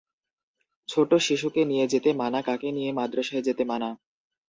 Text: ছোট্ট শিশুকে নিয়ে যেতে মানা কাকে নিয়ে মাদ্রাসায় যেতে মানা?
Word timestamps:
ছোট্ট 0.89 1.11
শিশুকে 1.25 1.61
নিয়ে 1.65 1.85
যেতে 1.87 2.09
মানা 2.21 2.39
কাকে 2.41 2.69
নিয়ে 2.71 2.89
মাদ্রাসায় 2.99 3.45
যেতে 3.47 3.63
মানা? 3.65 3.89